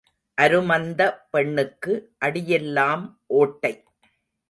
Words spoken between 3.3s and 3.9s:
ஓட்டை.